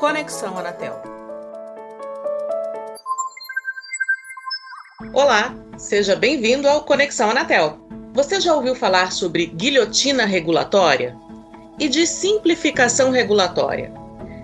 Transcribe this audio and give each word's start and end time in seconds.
Conexão 0.00 0.58
Anatel. 0.58 0.98
Olá, 5.12 5.54
seja 5.76 6.16
bem-vindo 6.16 6.66
ao 6.66 6.84
Conexão 6.84 7.30
Anatel. 7.30 7.78
Você 8.14 8.40
já 8.40 8.54
ouviu 8.54 8.74
falar 8.74 9.12
sobre 9.12 9.44
guilhotina 9.44 10.24
regulatória? 10.24 11.14
E 11.78 11.86
de 11.86 12.06
simplificação 12.06 13.10
regulatória? 13.10 13.92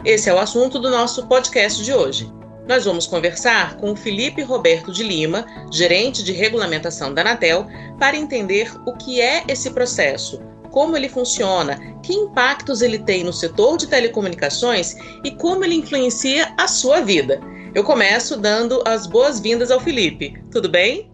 Esse 0.04 0.28
é 0.28 0.34
o 0.34 0.38
assunto 0.38 0.78
do 0.78 0.90
nosso 0.90 1.26
podcast 1.26 1.82
de 1.82 1.94
hoje. 1.94 2.30
Nós 2.68 2.84
vamos 2.84 3.06
conversar 3.06 3.78
com 3.78 3.92
o 3.92 3.96
Felipe 3.96 4.42
Roberto 4.42 4.92
de 4.92 5.02
Lima, 5.02 5.46
gerente 5.72 6.22
de 6.22 6.32
regulamentação 6.32 7.14
da 7.14 7.22
Anatel, 7.22 7.66
para 7.98 8.14
entender 8.14 8.70
o 8.84 8.92
que 8.92 9.22
é 9.22 9.42
esse 9.48 9.70
processo, 9.70 10.38
como 10.76 10.94
ele 10.94 11.08
funciona, 11.08 11.80
que 12.02 12.12
impactos 12.12 12.82
ele 12.82 12.98
tem 12.98 13.24
no 13.24 13.32
setor 13.32 13.78
de 13.78 13.86
telecomunicações 13.86 14.94
e 15.24 15.30
como 15.30 15.64
ele 15.64 15.74
influencia 15.74 16.52
a 16.58 16.68
sua 16.68 17.00
vida. 17.00 17.40
Eu 17.74 17.82
começo 17.82 18.36
dando 18.36 18.82
as 18.86 19.06
boas-vindas 19.06 19.70
ao 19.70 19.80
Felipe. 19.80 20.38
Tudo 20.52 20.68
bem? 20.68 21.10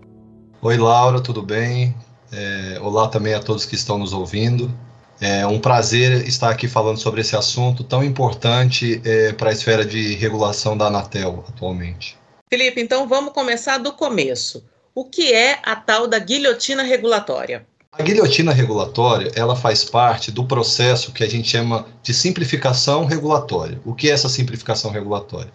Oi, 0.60 0.76
Laura, 0.76 1.20
tudo 1.20 1.42
bem? 1.42 1.94
É, 2.32 2.76
olá 2.80 3.06
também 3.06 3.34
a 3.34 3.40
todos 3.40 3.64
que 3.64 3.76
estão 3.76 3.98
nos 3.98 4.12
ouvindo. 4.12 4.68
É 5.20 5.46
um 5.46 5.60
prazer 5.60 6.26
estar 6.26 6.50
aqui 6.50 6.66
falando 6.66 6.98
sobre 6.98 7.20
esse 7.20 7.36
assunto 7.36 7.84
tão 7.84 8.02
importante 8.02 9.00
é, 9.04 9.32
para 9.32 9.50
a 9.50 9.52
esfera 9.52 9.84
de 9.84 10.14
regulação 10.16 10.76
da 10.76 10.88
Anatel 10.88 11.44
atualmente. 11.48 12.18
Felipe, 12.50 12.80
então 12.80 13.06
vamos 13.06 13.32
começar 13.32 13.78
do 13.78 13.92
começo. 13.92 14.64
O 14.92 15.04
que 15.04 15.32
é 15.32 15.60
a 15.62 15.76
tal 15.76 16.08
da 16.08 16.18
guilhotina 16.18 16.82
regulatória? 16.82 17.64
A 17.94 18.02
guilhotina 18.02 18.54
regulatória, 18.54 19.30
ela 19.34 19.54
faz 19.54 19.84
parte 19.84 20.32
do 20.32 20.46
processo 20.46 21.12
que 21.12 21.22
a 21.22 21.28
gente 21.28 21.50
chama 21.50 21.86
de 22.02 22.14
simplificação 22.14 23.04
regulatória. 23.04 23.78
O 23.84 23.94
que 23.94 24.08
é 24.08 24.12
essa 24.12 24.30
simplificação 24.30 24.90
regulatória? 24.90 25.52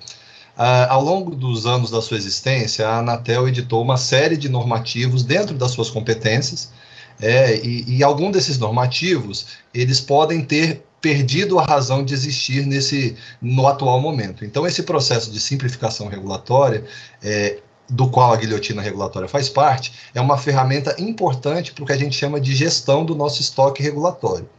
Ah, 0.56 0.94
ao 0.94 1.04
longo 1.04 1.36
dos 1.36 1.66
anos 1.66 1.90
da 1.90 2.00
sua 2.00 2.16
existência, 2.16 2.88
a 2.88 3.00
Anatel 3.00 3.48
editou 3.48 3.82
uma 3.82 3.98
série 3.98 4.38
de 4.38 4.50
normativos 4.50 5.24
dentro 5.24 5.56
das 5.56 5.72
suas 5.72 5.90
competências, 5.90 6.72
é, 7.20 7.58
e, 7.66 7.98
e 7.98 8.04
algum 8.04 8.30
desses 8.30 8.60
normativos, 8.60 9.48
eles 9.74 10.00
podem 10.00 10.46
ter 10.46 10.84
perdido 11.02 11.58
a 11.58 11.66
razão 11.66 12.04
de 12.06 12.14
existir 12.14 12.68
nesse 12.68 13.16
no 13.42 13.68
atual 13.68 14.00
momento. 14.00 14.46
Então, 14.46 14.68
esse 14.68 14.84
processo 14.84 15.32
de 15.32 15.40
simplificação 15.40 16.08
regulatória, 16.08 16.86
é, 17.24 17.58
do 17.90 18.10
qual 18.10 18.34
a 18.34 18.38
guilhotina 18.38 18.82
regulatória 18.82 19.28
faz 19.28 19.50
parte, 19.50 19.94
é 20.14 20.22
uma 20.22 20.38
ferramenta 20.38 20.96
importante 21.00 21.72
para 21.72 21.84
o 21.84 21.88
que 21.88 21.94
a 21.94 21.98
gente 21.98 22.16
chama 22.16 22.40
de 22.40 22.56
gestão 22.56 23.06
do 23.06 23.16
nosso 23.16 23.42
estoque 23.42 23.82
regulatório 23.82 24.50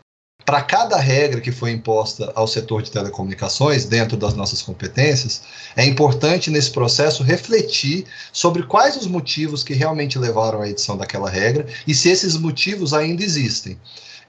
para 0.48 0.62
cada 0.62 0.96
regra 0.96 1.42
que 1.42 1.52
foi 1.52 1.72
imposta 1.72 2.32
ao 2.34 2.46
setor 2.46 2.80
de 2.82 2.90
telecomunicações, 2.90 3.84
dentro 3.84 4.16
das 4.16 4.32
nossas 4.32 4.62
competências, 4.62 5.42
é 5.76 5.84
importante 5.84 6.50
nesse 6.50 6.70
processo 6.70 7.22
refletir 7.22 8.06
sobre 8.32 8.62
quais 8.62 8.96
os 8.96 9.06
motivos 9.06 9.62
que 9.62 9.74
realmente 9.74 10.18
levaram 10.18 10.62
à 10.62 10.68
edição 10.70 10.96
daquela 10.96 11.28
regra 11.28 11.66
e 11.86 11.94
se 11.94 12.08
esses 12.08 12.34
motivos 12.34 12.94
ainda 12.94 13.22
existem. 13.22 13.78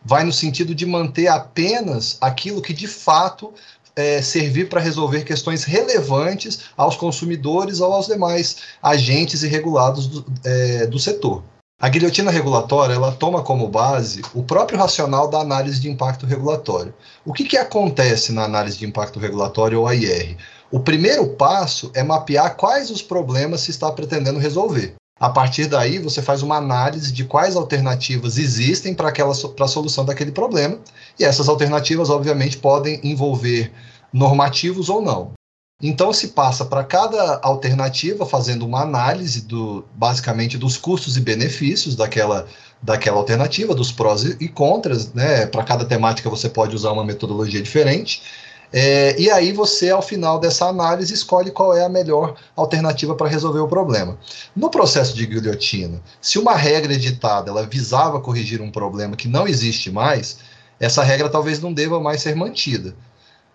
Vai 0.04 0.26
no 0.26 0.34
sentido 0.34 0.76
de 0.76 0.86
manter 0.86 1.28
apenas 1.28 2.18
aquilo 2.20 2.62
que 2.62 2.74
de 2.74 2.88
fato 2.88 3.54
é, 4.00 4.22
servir 4.22 4.70
para 4.70 4.80
resolver 4.80 5.24
questões 5.24 5.64
relevantes 5.64 6.62
aos 6.78 6.96
consumidores 6.96 7.82
ou 7.82 7.94
aos 7.94 8.08
demais 8.08 8.58
agentes 8.82 9.44
e 9.44 9.48
regulados 9.48 10.08
do, 10.08 10.26
é, 10.46 10.88
do 10.88 10.98
setor. 10.98 11.44
A 11.82 11.88
guilhotina 11.88 12.30
regulatória 12.30 12.94
ela 12.94 13.12
toma 13.12 13.42
como 13.42 13.68
base 13.68 14.22
o 14.34 14.44
próprio 14.44 14.78
racional 14.78 15.30
da 15.30 15.40
análise 15.40 15.80
de 15.80 15.90
impacto 15.90 16.26
regulatório. 16.26 16.94
O 17.26 17.32
que, 17.32 17.46
que 17.46 17.58
acontece 17.58 18.34
na 18.34 18.44
análise 18.44 18.78
de 18.78 18.86
impacto 18.86 19.20
regulatório 19.20 19.80
ou 19.80 19.88
AIR? 19.88 20.36
O 20.72 20.80
primeiro 20.80 21.28
passo 21.30 21.90
é 21.96 22.04
mapear 22.04 22.56
quais 22.56 22.92
os 22.92 23.02
problemas 23.02 23.62
se 23.62 23.72
está 23.72 23.92
pretendendo 23.92 24.40
resolver. 24.40 24.96
A 25.20 25.30
partir 25.30 25.68
daí, 25.68 26.00
você 26.00 26.22
faz 26.22 26.42
uma 26.42 26.56
análise 26.56 27.12
de 27.12 27.26
quais 27.26 27.56
alternativas 27.56 28.38
existem 28.38 28.94
para 28.94 29.12
a 29.12 29.68
solução 29.68 30.06
daquele 30.06 30.32
problema, 30.32 30.80
e 31.20 31.26
essas 31.26 31.50
alternativas, 31.50 32.10
obviamente, 32.10 32.58
podem 32.58 33.02
envolver 33.04 33.72
normativos 34.14 34.88
ou 34.88 35.02
não. 35.02 35.34
Então 35.82 36.12
se 36.12 36.30
passa 36.30 36.66
para 36.66 36.84
cada 36.84 37.40
alternativa 37.42 38.26
fazendo 38.26 38.66
uma 38.66 38.82
análise 38.82 39.42
do 39.42 39.86
basicamente 39.96 40.58
dos 40.58 40.76
custos 40.76 41.16
e 41.16 41.22
benefícios 41.22 41.96
daquela 41.96 42.48
daquela 42.82 43.18
alternativa, 43.18 43.76
dos 43.76 43.92
prós 43.92 44.24
e 44.24 44.48
contras, 44.48 45.14
né? 45.14 45.46
Para 45.46 45.64
cada 45.64 45.86
temática 45.86 46.30
você 46.30 46.50
pode 46.50 46.76
usar 46.76 46.92
uma 46.92 47.04
metodologia 47.04 47.62
diferente. 47.62 48.22
É, 48.72 49.20
e 49.20 49.32
aí 49.32 49.52
você, 49.52 49.90
ao 49.90 50.02
final 50.02 50.40
dessa 50.40 50.68
análise, 50.68 51.14
escolhe 51.14 51.50
qual 51.50 51.76
é 51.76 51.84
a 51.84 51.90
melhor 51.90 52.36
alternativa 52.56 53.16
para 53.16 53.28
resolver 53.28 53.60
o 53.60 53.68
problema. 53.68 54.18
No 54.56 54.70
processo 54.70 55.16
de 55.16 55.26
guilhotina, 55.26 56.02
se 56.22 56.38
uma 56.38 56.56
regra 56.56 56.94
editada 56.94 57.50
ela 57.50 57.66
visava 57.66 58.22
corrigir 58.22 58.62
um 58.62 58.70
problema 58.70 59.16
que 59.16 59.28
não 59.28 59.48
existe 59.48 59.92
mais, 59.92 60.38
essa 60.80 61.04
regra 61.04 61.30
talvez 61.30 61.60
não 61.60 61.74
deva 61.74 62.00
mais 62.00 62.22
ser 62.22 62.36
mantida. 62.36 62.96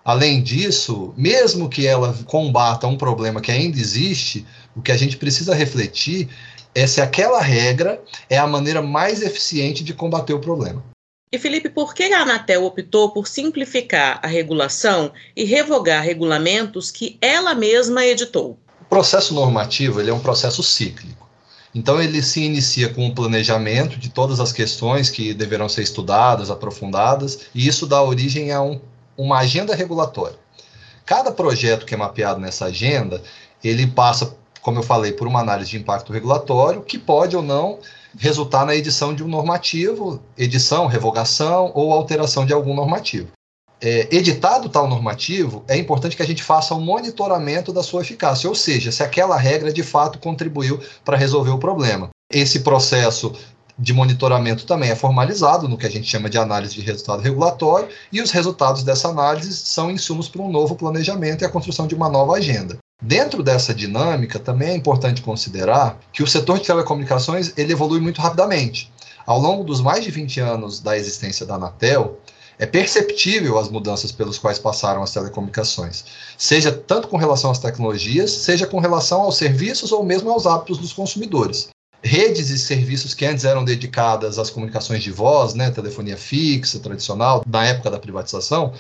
Além 0.05 0.43
disso, 0.43 1.15
mesmo 1.17 1.69
que 1.69 1.87
ela 1.87 2.15
combata 2.27 2.87
um 2.87 2.99
problema 2.99 3.41
que 3.41 3.51
ainda 3.51 3.79
existe, 3.79 4.45
o 4.77 4.83
que 4.83 4.93
a 4.93 4.97
gente 4.97 5.17
precisa 5.17 5.55
refletir 5.55 6.29
é 6.75 6.87
se 6.87 7.01
aquela 7.01 7.41
regra 7.41 8.03
é 8.29 8.37
a 8.37 8.47
maneira 8.47 8.83
mais 8.83 9.23
eficiente 9.23 9.85
de 9.85 9.95
combater 9.95 10.35
o 10.35 10.41
problema. 10.41 10.83
E 11.35 11.39
Felipe, 11.39 11.69
por 11.69 11.95
que 11.95 12.05
a 12.05 12.23
Anatel 12.23 12.65
optou 12.65 13.11
por 13.11 13.27
simplificar 13.27 14.21
a 14.23 14.29
regulação 14.29 15.11
e 15.35 15.43
revogar 15.43 16.01
regulamentos 16.01 16.93
que 16.93 17.19
ela 17.21 17.57
mesma 17.57 18.07
editou? 18.07 18.57
O 18.83 18.85
processo 18.85 19.35
normativo 19.35 20.01
ele 20.01 20.11
é 20.11 20.15
um 20.15 20.21
processo 20.21 20.63
cíclico. 20.63 21.29
Então 21.75 22.01
ele 22.01 22.23
se 22.23 22.41
inicia 22.41 22.89
com 22.89 23.05
o 23.05 23.13
planejamento 23.13 23.99
de 23.99 24.11
todas 24.11 24.39
as 24.39 24.53
questões 24.53 25.11
que 25.11 25.35
deverão 25.35 25.69
ser 25.69 25.83
estudadas, 25.83 26.53
aprofundadas, 26.53 27.47
e 27.53 27.67
isso 27.67 27.85
dá 27.85 28.01
origem 28.01 28.53
a 28.53 28.63
um 28.63 28.81
uma 29.19 29.39
agenda 29.39 29.75
regulatória. 29.75 30.39
Cada 31.05 31.33
projeto 31.33 31.85
que 31.85 31.95
é 31.95 31.97
mapeado 31.97 32.39
nessa 32.39 32.67
agenda, 32.67 33.21
ele 33.63 33.89
passa, 33.89 34.37
como 34.63 34.79
eu 34.79 34.85
falei, 34.85 35.11
por 35.11 35.27
uma 35.27 35.41
análise 35.41 35.71
de 35.71 35.79
impacto 35.79 36.13
regulatório, 36.13 36.83
que 36.83 36.97
pode 36.97 37.35
ou 37.35 37.43
não 37.43 37.81
resultar 38.19 38.65
na 38.65 38.75
edição 38.75 39.15
de 39.15 39.23
um 39.23 39.29
normativo, 39.29 40.21
edição, 40.37 40.87
revogação 40.87 41.73
ou 41.75 41.93
alteração 41.93 42.47
de 42.47 42.53
algum 42.53 42.75
normativo. 42.75 43.29
É, 43.81 44.09
editado 44.11 44.69
tal 44.69 44.89
normativo, 44.89 45.63
é 45.69 45.77
importante 45.77 46.17
que 46.17 46.23
a 46.23 46.27
gente 46.27 46.43
faça 46.43 46.75
um 46.75 46.81
monitoramento 46.81 47.73
da 47.73 47.83
sua 47.83 48.03
eficácia, 48.03 48.49
ou 48.49 48.55
seja, 48.55 48.91
se 48.91 49.03
aquela 49.03 49.37
regra 49.37 49.73
de 49.73 49.83
fato 49.83 50.19
contribuiu 50.19 50.81
para 51.05 51.17
resolver 51.17 51.51
o 51.51 51.59
problema. 51.59 52.09
Esse 52.33 52.61
processo 52.61 53.33
de 53.79 53.93
monitoramento 53.93 54.65
também 54.65 54.91
é 54.91 54.95
formalizado 54.95 55.69
no 55.69 55.77
que 55.77 55.87
a 55.87 55.91
gente 55.91 56.09
chama 56.09 56.31
de 56.31 56.39
análise 56.39 56.75
de 56.75 56.81
resultado 56.81 57.21
regulatório, 57.21 57.89
e 58.11 58.23
os 58.23 58.31
resultados 58.31 58.83
dessa 58.85 59.09
análise 59.09 59.53
são 59.55 59.91
insumos 59.91 60.29
para 60.29 60.43
um 60.43 60.51
novo 60.51 60.77
planejamento 60.77 61.43
e 61.43 61.45
a 61.45 61.51
construção 61.51 61.87
de 61.87 61.95
uma 61.95 62.09
nova 62.09 62.37
agenda. 62.37 62.79
Dentro 63.07 63.43
dessa 63.43 63.75
dinâmica, 63.75 64.39
também 64.39 64.71
é 64.71 64.75
importante 64.75 65.21
considerar 65.21 66.01
que 66.11 66.23
o 66.23 66.27
setor 66.27 66.59
de 66.59 66.65
telecomunicações 66.65 67.53
ele 67.55 67.75
evolui 67.75 68.01
muito 68.01 68.19
rapidamente. 68.19 68.91
Ao 69.27 69.39
longo 69.39 69.63
dos 69.63 69.83
mais 69.83 70.03
de 70.03 70.11
20 70.11 70.41
anos 70.41 70.81
da 70.81 70.97
existência 70.97 71.45
da 71.45 71.57
Anatel, 71.57 72.19
é 72.59 72.65
perceptível 72.65 73.59
as 73.59 73.69
mudanças 73.69 74.11
pelas 74.11 74.39
quais 74.39 74.59
passaram 74.59 75.03
as 75.03 75.13
telecomunicações, 75.13 76.07
seja 76.39 76.73
tanto 76.73 77.09
com 77.09 77.19
relação 77.19 77.51
às 77.51 77.59
tecnologias, 77.59 78.31
seja 78.31 78.67
com 78.67 78.79
relação 78.79 79.21
aos 79.21 79.37
serviços 79.37 79.93
ou 79.93 80.03
mesmo 80.03 80.31
aos 80.31 80.47
hábitos 80.47 80.79
dos 80.79 80.95
consumidores 80.95 81.69
redes 82.05 82.51
e 82.51 82.59
serviços 82.59 83.15
que 83.15 83.25
antes 83.25 83.47
eram 83.47 83.65
dedicadas 83.65 84.39
às 84.39 84.51
comunicações 84.51 85.03
de 85.03 85.11
voz, 85.11 85.55
né, 85.55 85.71
telefonia 85.71 86.19
fixa, 86.19 86.79
tradicional, 86.79 87.43
na 87.47 87.65
época 87.65 87.91
da 87.91 87.99
privatização, 87.99 88.75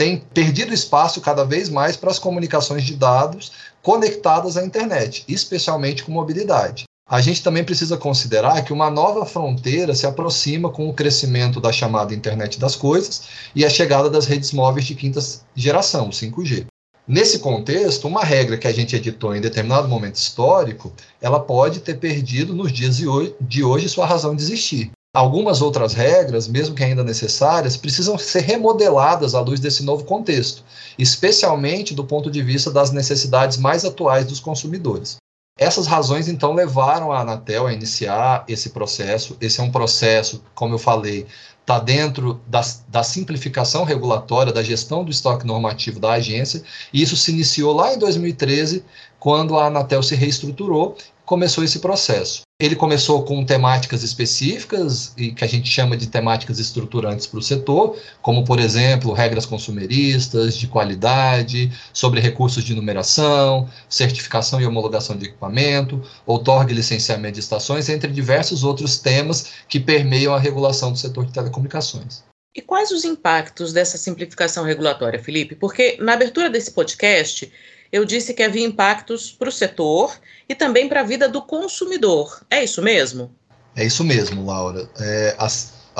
tem 0.00 0.16
perdido 0.16 0.72
espaço 0.72 1.20
cada 1.20 1.44
vez 1.44 1.68
mais 1.68 1.94
para 1.94 2.10
as 2.10 2.18
comunicações 2.18 2.84
de 2.84 2.96
dados 2.96 3.52
conectadas 3.82 4.56
à 4.56 4.64
internet, 4.64 5.26
especialmente 5.28 6.02
com 6.02 6.10
mobilidade. 6.10 6.84
A 7.06 7.20
gente 7.20 7.42
também 7.42 7.62
precisa 7.62 7.98
considerar 7.98 8.64
que 8.64 8.72
uma 8.72 8.90
nova 8.90 9.26
fronteira 9.26 9.94
se 9.94 10.06
aproxima 10.06 10.70
com 10.70 10.88
o 10.88 10.94
crescimento 10.94 11.60
da 11.60 11.70
chamada 11.70 12.14
internet 12.14 12.58
das 12.58 12.74
coisas 12.74 13.24
e 13.54 13.62
a 13.62 13.68
chegada 13.68 14.08
das 14.08 14.24
redes 14.24 14.52
móveis 14.52 14.86
de 14.86 14.94
quinta 14.94 15.20
geração, 15.54 16.08
o 16.08 16.12
5G. 16.12 16.64
Nesse 17.06 17.40
contexto, 17.40 18.08
uma 18.08 18.24
regra 18.24 18.56
que 18.56 18.66
a 18.66 18.72
gente 18.72 18.96
editou 18.96 19.36
em 19.36 19.40
determinado 19.42 19.86
momento 19.86 20.14
histórico, 20.14 20.94
ela 21.20 21.40
pode 21.40 21.80
ter 21.80 21.98
perdido 21.98 22.54
nos 22.54 22.72
dias 22.72 22.96
de 22.96 23.06
hoje, 23.06 23.34
de 23.38 23.62
hoje 23.62 23.86
sua 23.86 24.06
razão 24.06 24.34
de 24.34 24.42
existir. 24.42 24.92
Algumas 25.12 25.60
outras 25.60 25.92
regras, 25.92 26.46
mesmo 26.46 26.74
que 26.74 26.84
ainda 26.84 27.02
necessárias, 27.02 27.76
precisam 27.76 28.16
ser 28.16 28.42
remodeladas 28.42 29.34
à 29.34 29.40
luz 29.40 29.58
desse 29.58 29.82
novo 29.82 30.04
contexto, 30.04 30.62
especialmente 30.96 31.94
do 31.94 32.04
ponto 32.04 32.30
de 32.30 32.40
vista 32.42 32.70
das 32.70 32.92
necessidades 32.92 33.56
mais 33.56 33.84
atuais 33.84 34.24
dos 34.26 34.38
consumidores. 34.38 35.16
Essas 35.58 35.86
razões, 35.86 36.28
então, 36.28 36.54
levaram 36.54 37.10
a 37.10 37.20
Anatel 37.20 37.66
a 37.66 37.72
iniciar 37.72 38.44
esse 38.48 38.70
processo. 38.70 39.36
Esse 39.40 39.60
é 39.60 39.62
um 39.62 39.70
processo, 39.70 40.42
como 40.54 40.74
eu 40.74 40.78
falei, 40.78 41.26
está 41.60 41.78
dentro 41.78 42.40
da, 42.46 42.62
da 42.88 43.02
simplificação 43.02 43.84
regulatória, 43.84 44.52
da 44.52 44.62
gestão 44.62 45.04
do 45.04 45.10
estoque 45.10 45.46
normativo 45.46 46.00
da 46.00 46.12
agência, 46.12 46.62
e 46.92 47.02
isso 47.02 47.16
se 47.16 47.30
iniciou 47.30 47.74
lá 47.74 47.92
em 47.92 47.98
2013, 47.98 48.84
quando 49.20 49.56
a 49.58 49.66
Anatel 49.66 50.02
se 50.02 50.16
reestruturou 50.16 50.96
começou 51.30 51.62
esse 51.62 51.78
processo. 51.78 52.40
Ele 52.60 52.74
começou 52.74 53.22
com 53.22 53.44
temáticas 53.44 54.02
específicas 54.02 55.14
e 55.16 55.30
que 55.30 55.44
a 55.44 55.46
gente 55.46 55.70
chama 55.70 55.96
de 55.96 56.08
temáticas 56.08 56.58
estruturantes 56.58 57.24
para 57.24 57.38
o 57.38 57.42
setor, 57.42 57.96
como 58.20 58.44
por 58.44 58.58
exemplo 58.58 59.12
regras 59.12 59.46
consumeristas, 59.46 60.56
de 60.56 60.66
qualidade, 60.66 61.70
sobre 61.92 62.18
recursos 62.20 62.64
de 62.64 62.74
numeração, 62.74 63.70
certificação 63.88 64.60
e 64.60 64.66
homologação 64.66 65.16
de 65.16 65.26
equipamento, 65.26 66.02
outorga 66.26 66.72
e 66.72 66.74
licenciamento 66.74 67.34
de 67.34 67.40
estações, 67.40 67.88
entre 67.88 68.10
diversos 68.10 68.64
outros 68.64 68.98
temas 68.98 69.52
que 69.68 69.78
permeiam 69.78 70.34
a 70.34 70.38
regulação 70.38 70.90
do 70.90 70.98
setor 70.98 71.26
de 71.26 71.32
telecomunicações. 71.32 72.24
E 72.56 72.60
quais 72.60 72.90
os 72.90 73.04
impactos 73.04 73.72
dessa 73.72 73.96
simplificação 73.96 74.64
regulatória, 74.64 75.22
Felipe? 75.22 75.54
Porque 75.54 75.96
na 76.00 76.14
abertura 76.14 76.50
desse 76.50 76.72
podcast 76.72 77.50
eu 77.92 78.04
disse 78.04 78.34
que 78.34 78.42
havia 78.42 78.64
impactos 78.64 79.30
para 79.30 79.48
o 79.48 79.52
setor 79.52 80.16
e 80.48 80.54
também 80.54 80.88
para 80.88 81.00
a 81.00 81.04
vida 81.04 81.28
do 81.28 81.42
consumidor. 81.42 82.42
É 82.50 82.62
isso 82.62 82.80
mesmo? 82.82 83.30
É 83.74 83.84
isso 83.84 84.04
mesmo, 84.04 84.44
Laura. 84.44 84.88
É, 84.98 85.36
a, 85.38 85.48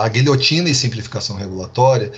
a 0.05 0.09
guilhotina 0.09 0.69
e 0.69 0.75
simplificação 0.75 1.37
regulatória 1.37 2.13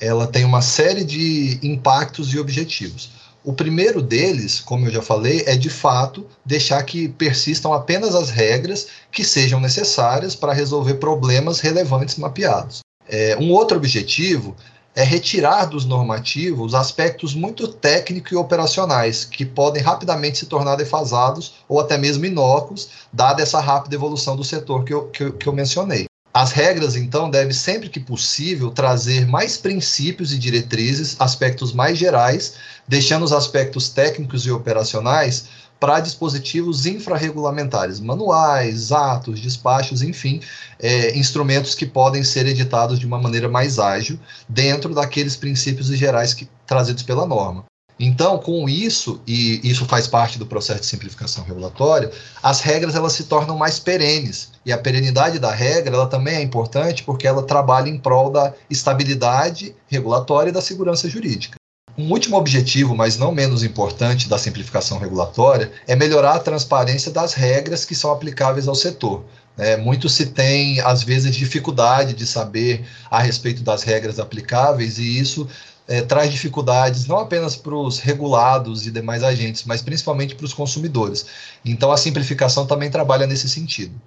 ela 0.00 0.26
tem 0.26 0.44
uma 0.44 0.62
série 0.62 1.04
de 1.04 1.58
impactos 1.62 2.32
e 2.32 2.38
objetivos. 2.38 3.10
O 3.44 3.52
primeiro 3.52 4.02
deles, 4.02 4.60
como 4.60 4.86
eu 4.86 4.92
já 4.92 5.02
falei, 5.02 5.42
é 5.46 5.56
de 5.56 5.70
fato 5.70 6.26
deixar 6.44 6.82
que 6.82 7.08
persistam 7.08 7.72
apenas 7.72 8.14
as 8.14 8.30
regras 8.30 8.88
que 9.10 9.24
sejam 9.24 9.60
necessárias 9.60 10.34
para 10.34 10.52
resolver 10.52 10.94
problemas 10.94 11.60
relevantes 11.60 12.16
mapeados. 12.16 12.80
É, 13.08 13.36
um 13.40 13.50
outro 13.52 13.76
objetivo 13.76 14.54
é 14.94 15.04
retirar 15.04 15.66
dos 15.66 15.84
normativos 15.84 16.74
aspectos 16.74 17.34
muito 17.34 17.68
técnicos 17.68 18.32
e 18.32 18.36
operacionais 18.36 19.24
que 19.24 19.44
podem 19.44 19.82
rapidamente 19.82 20.38
se 20.38 20.46
tornar 20.46 20.76
defasados 20.76 21.54
ou 21.68 21.78
até 21.78 21.96
mesmo 21.96 22.24
inócuos, 22.24 22.88
dada 23.12 23.42
essa 23.42 23.60
rápida 23.60 23.94
evolução 23.94 24.36
do 24.36 24.42
setor 24.42 24.84
que 24.84 24.92
eu, 24.92 25.06
que 25.08 25.22
eu, 25.22 25.32
que 25.32 25.46
eu 25.46 25.52
mencionei. 25.52 26.06
As 26.32 26.52
regras, 26.52 26.94
então, 26.94 27.30
devem 27.30 27.52
sempre 27.52 27.88
que 27.88 27.98
possível 27.98 28.70
trazer 28.70 29.26
mais 29.26 29.56
princípios 29.56 30.32
e 30.32 30.38
diretrizes, 30.38 31.16
aspectos 31.18 31.72
mais 31.72 31.96
gerais, 31.96 32.54
deixando 32.86 33.24
os 33.24 33.32
aspectos 33.32 33.88
técnicos 33.88 34.46
e 34.46 34.50
operacionais 34.50 35.46
para 35.80 36.00
dispositivos 36.00 36.86
infrarregulamentares, 36.86 38.00
manuais, 38.00 38.90
atos, 38.92 39.40
despachos, 39.40 40.02
enfim, 40.02 40.40
é, 40.78 41.16
instrumentos 41.16 41.74
que 41.74 41.86
podem 41.86 42.24
ser 42.24 42.46
editados 42.46 42.98
de 42.98 43.06
uma 43.06 43.18
maneira 43.18 43.48
mais 43.48 43.78
ágil, 43.78 44.18
dentro 44.48 44.94
daqueles 44.94 45.36
princípios 45.36 45.86
gerais 45.88 46.34
que, 46.34 46.48
trazidos 46.66 47.02
pela 47.02 47.26
norma. 47.26 47.64
Então, 48.00 48.38
com 48.38 48.68
isso, 48.68 49.20
e 49.26 49.60
isso 49.68 49.84
faz 49.84 50.06
parte 50.06 50.38
do 50.38 50.46
processo 50.46 50.80
de 50.80 50.86
simplificação 50.86 51.42
regulatória, 51.42 52.12
as 52.40 52.60
regras 52.60 52.94
elas 52.94 53.12
se 53.12 53.24
tornam 53.24 53.56
mais 53.56 53.80
perenes. 53.80 54.52
E 54.64 54.72
a 54.72 54.78
perenidade 54.78 55.40
da 55.40 55.50
regra 55.50 55.96
ela 55.96 56.06
também 56.06 56.36
é 56.36 56.42
importante 56.42 57.02
porque 57.02 57.26
ela 57.26 57.42
trabalha 57.42 57.88
em 57.88 57.98
prol 57.98 58.30
da 58.30 58.54
estabilidade 58.70 59.74
regulatória 59.88 60.50
e 60.50 60.52
da 60.52 60.62
segurança 60.62 61.08
jurídica. 61.08 61.57
Um 61.98 62.12
último 62.12 62.36
objetivo, 62.36 62.94
mas 62.94 63.18
não 63.18 63.32
menos 63.32 63.64
importante, 63.64 64.28
da 64.28 64.38
simplificação 64.38 65.00
regulatória 65.00 65.72
é 65.84 65.96
melhorar 65.96 66.36
a 66.36 66.38
transparência 66.38 67.10
das 67.10 67.34
regras 67.34 67.84
que 67.84 67.92
são 67.92 68.12
aplicáveis 68.12 68.68
ao 68.68 68.74
setor. 68.76 69.24
É, 69.56 69.76
muito 69.76 70.08
se 70.08 70.26
tem, 70.26 70.80
às 70.80 71.02
vezes, 71.02 71.34
dificuldade 71.34 72.14
de 72.14 72.24
saber 72.24 72.86
a 73.10 73.20
respeito 73.20 73.64
das 73.64 73.82
regras 73.82 74.20
aplicáveis, 74.20 74.96
e 74.98 75.18
isso 75.18 75.48
é, 75.88 76.00
traz 76.00 76.30
dificuldades 76.30 77.08
não 77.08 77.18
apenas 77.18 77.56
para 77.56 77.74
os 77.74 77.98
regulados 77.98 78.86
e 78.86 78.92
demais 78.92 79.24
agentes, 79.24 79.64
mas 79.66 79.82
principalmente 79.82 80.36
para 80.36 80.46
os 80.46 80.54
consumidores. 80.54 81.26
Então, 81.64 81.90
a 81.90 81.96
simplificação 81.96 82.64
também 82.64 82.92
trabalha 82.92 83.26
nesse 83.26 83.48
sentido. 83.48 84.00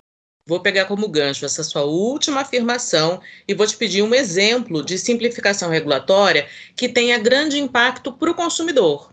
Vou 0.47 0.59
pegar 0.59 0.85
como 0.85 1.07
gancho 1.07 1.45
essa 1.45 1.63
sua 1.63 1.83
última 1.83 2.41
afirmação 2.41 3.21
e 3.47 3.53
vou 3.53 3.67
te 3.67 3.77
pedir 3.77 4.01
um 4.01 4.13
exemplo 4.13 4.83
de 4.83 4.97
simplificação 4.97 5.69
regulatória 5.69 6.47
que 6.75 6.89
tenha 6.89 7.19
grande 7.19 7.59
impacto 7.59 8.11
para 8.11 8.31
o 8.31 8.35
consumidor. 8.35 9.11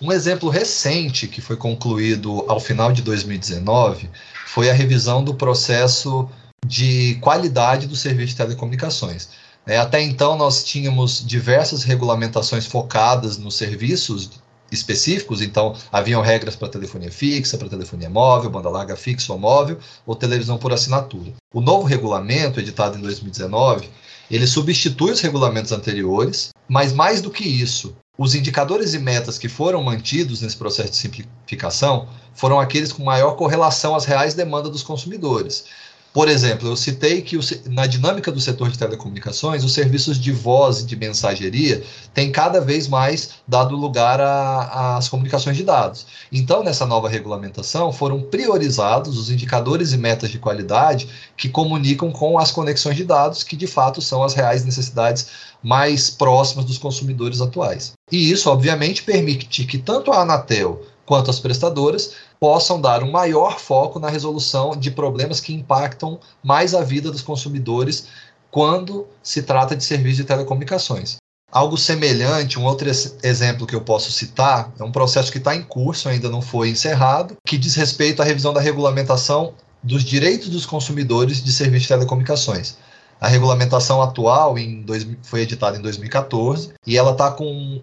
Um 0.00 0.10
exemplo 0.10 0.48
recente 0.48 1.28
que 1.28 1.42
foi 1.42 1.56
concluído 1.56 2.44
ao 2.48 2.58
final 2.58 2.90
de 2.90 3.02
2019 3.02 4.08
foi 4.46 4.70
a 4.70 4.72
revisão 4.72 5.22
do 5.22 5.34
processo 5.34 6.28
de 6.66 7.16
qualidade 7.20 7.86
do 7.86 7.94
serviço 7.94 8.28
de 8.28 8.36
telecomunicações. 8.36 9.28
É, 9.66 9.76
até 9.76 10.02
então, 10.02 10.36
nós 10.36 10.64
tínhamos 10.64 11.24
diversas 11.24 11.84
regulamentações 11.84 12.66
focadas 12.66 13.36
nos 13.36 13.56
serviços 13.56 14.30
específicos, 14.70 15.42
então 15.42 15.74
haviam 15.92 16.22
regras 16.22 16.56
para 16.56 16.68
telefonia 16.68 17.10
fixa, 17.10 17.58
para 17.58 17.68
telefonia 17.68 18.10
móvel, 18.10 18.50
banda 18.50 18.68
larga 18.68 18.96
fixa 18.96 19.32
ou 19.32 19.38
móvel, 19.38 19.78
ou 20.06 20.14
televisão 20.14 20.58
por 20.58 20.72
assinatura. 20.72 21.32
O 21.52 21.60
novo 21.60 21.86
regulamento, 21.86 22.60
editado 22.60 22.98
em 22.98 23.02
2019, 23.02 23.88
ele 24.30 24.46
substitui 24.46 25.10
os 25.10 25.20
regulamentos 25.20 25.72
anteriores, 25.72 26.50
mas 26.68 26.92
mais 26.92 27.20
do 27.20 27.30
que 27.30 27.44
isso, 27.44 27.96
os 28.16 28.34
indicadores 28.34 28.92
e 28.92 28.98
metas 28.98 29.38
que 29.38 29.48
foram 29.48 29.82
mantidos 29.82 30.42
nesse 30.42 30.56
processo 30.56 30.90
de 30.90 30.96
simplificação 30.98 32.06
foram 32.34 32.60
aqueles 32.60 32.92
com 32.92 33.02
maior 33.02 33.32
correlação 33.32 33.94
às 33.94 34.04
reais 34.04 34.34
demandas 34.34 34.70
dos 34.70 34.82
consumidores. 34.82 35.64
Por 36.12 36.28
exemplo, 36.28 36.68
eu 36.68 36.74
citei 36.74 37.22
que 37.22 37.36
o, 37.36 37.40
na 37.66 37.86
dinâmica 37.86 38.32
do 38.32 38.40
setor 38.40 38.68
de 38.68 38.78
telecomunicações, 38.78 39.62
os 39.62 39.72
serviços 39.72 40.18
de 40.18 40.32
voz 40.32 40.80
e 40.80 40.86
de 40.86 40.96
mensageria 40.96 41.84
têm 42.12 42.32
cada 42.32 42.60
vez 42.60 42.88
mais 42.88 43.30
dado 43.46 43.76
lugar 43.76 44.20
às 44.20 45.08
comunicações 45.08 45.56
de 45.56 45.62
dados. 45.62 46.06
Então, 46.32 46.64
nessa 46.64 46.84
nova 46.84 47.08
regulamentação, 47.08 47.92
foram 47.92 48.20
priorizados 48.22 49.16
os 49.16 49.30
indicadores 49.30 49.92
e 49.92 49.98
metas 49.98 50.30
de 50.30 50.38
qualidade 50.38 51.08
que 51.36 51.48
comunicam 51.48 52.10
com 52.10 52.38
as 52.38 52.50
conexões 52.50 52.96
de 52.96 53.04
dados, 53.04 53.44
que 53.44 53.54
de 53.54 53.68
fato 53.68 54.02
são 54.02 54.24
as 54.24 54.34
reais 54.34 54.64
necessidades 54.64 55.28
mais 55.62 56.10
próximas 56.10 56.64
dos 56.64 56.78
consumidores 56.78 57.40
atuais. 57.40 57.92
E 58.10 58.32
isso, 58.32 58.50
obviamente, 58.50 59.04
permite 59.04 59.64
que 59.64 59.78
tanto 59.78 60.10
a 60.10 60.22
Anatel 60.22 60.82
quanto 61.10 61.28
as 61.28 61.40
prestadoras 61.40 62.12
possam 62.38 62.80
dar 62.80 63.02
um 63.02 63.10
maior 63.10 63.58
foco 63.58 63.98
na 63.98 64.08
resolução 64.08 64.76
de 64.76 64.92
problemas 64.92 65.40
que 65.40 65.52
impactam 65.52 66.20
mais 66.40 66.72
a 66.72 66.84
vida 66.84 67.10
dos 67.10 67.20
consumidores 67.20 68.06
quando 68.48 69.08
se 69.20 69.42
trata 69.42 69.74
de 69.74 69.82
serviços 69.82 70.18
de 70.18 70.24
telecomunicações. 70.24 71.16
Algo 71.50 71.76
semelhante, 71.76 72.60
um 72.60 72.64
outro 72.64 72.88
exemplo 73.24 73.66
que 73.66 73.74
eu 73.74 73.80
posso 73.80 74.12
citar, 74.12 74.72
é 74.78 74.84
um 74.84 74.92
processo 74.92 75.32
que 75.32 75.38
está 75.38 75.52
em 75.52 75.64
curso, 75.64 76.08
ainda 76.08 76.30
não 76.30 76.40
foi 76.40 76.68
encerrado, 76.68 77.36
que 77.44 77.58
diz 77.58 77.74
respeito 77.74 78.22
à 78.22 78.24
revisão 78.24 78.52
da 78.52 78.60
regulamentação 78.60 79.54
dos 79.82 80.04
direitos 80.04 80.48
dos 80.48 80.64
consumidores 80.64 81.42
de 81.42 81.52
serviços 81.52 81.82
de 81.82 81.88
telecomunicações. 81.88 82.76
A 83.20 83.28
regulamentação 83.28 84.00
atual 84.00 84.54
dois, 84.82 85.06
foi 85.22 85.42
editada 85.42 85.76
em 85.76 85.82
2014 85.82 86.72
e 86.86 86.96
ela 86.96 87.10
está 87.10 87.36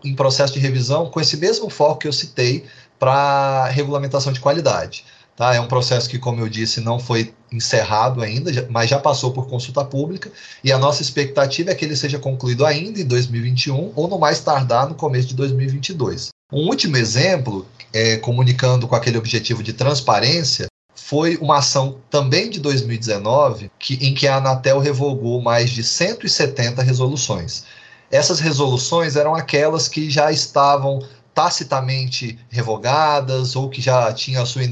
em 0.03 0.15
processo 0.15 0.53
de 0.53 0.59
revisão 0.59 1.11
com 1.11 1.21
esse 1.21 1.37
mesmo 1.37 1.69
foco 1.69 1.99
que 1.99 2.07
eu 2.07 2.13
citei 2.13 2.65
para 2.99 3.65
regulamentação 3.67 4.31
de 4.33 4.39
qualidade. 4.39 5.05
Tá? 5.35 5.53
É 5.53 5.59
um 5.59 5.67
processo 5.67 6.09
que, 6.09 6.17
como 6.17 6.41
eu 6.41 6.49
disse, 6.49 6.81
não 6.81 6.97
foi 6.97 7.31
encerrado 7.51 8.23
ainda, 8.23 8.67
mas 8.71 8.89
já 8.89 8.97
passou 8.97 9.31
por 9.31 9.47
consulta 9.47 9.85
pública, 9.85 10.31
e 10.63 10.71
a 10.71 10.79
nossa 10.79 11.03
expectativa 11.03 11.69
é 11.69 11.75
que 11.75 11.85
ele 11.85 11.95
seja 11.95 12.17
concluído 12.17 12.65
ainda 12.65 12.99
em 12.99 13.05
2021 13.05 13.93
ou 13.95 14.07
no 14.07 14.17
mais 14.17 14.39
tardar 14.39 14.89
no 14.89 14.95
começo 14.95 15.27
de 15.27 15.35
2022. 15.35 16.29
Um 16.51 16.67
último 16.67 16.97
exemplo, 16.97 17.67
é, 17.93 18.17
comunicando 18.17 18.87
com 18.87 18.95
aquele 18.95 19.17
objetivo 19.17 19.61
de 19.61 19.73
transparência, 19.73 20.67
foi 20.95 21.37
uma 21.37 21.59
ação 21.59 21.99
também 22.09 22.49
de 22.49 22.59
2019 22.59 23.71
que, 23.77 23.93
em 23.95 24.13
que 24.13 24.27
a 24.27 24.37
Anatel 24.37 24.79
revogou 24.79 25.39
mais 25.39 25.69
de 25.69 25.83
170 25.83 26.81
resoluções. 26.81 27.63
Essas 28.09 28.39
resoluções 28.39 29.15
eram 29.15 29.35
aquelas 29.35 29.87
que 29.87 30.09
já 30.09 30.31
estavam 30.31 30.99
tacitamente 31.37 32.39
revogadas 32.49 33.55
ou 33.55 33.69
que 33.69 33.79
já 33.79 34.11
tinham 34.11 34.43
sua 34.43 34.63